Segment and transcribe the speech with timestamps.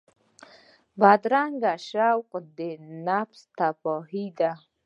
[0.99, 2.59] بدرنګه شوق د
[3.07, 4.51] نفس تباهي ده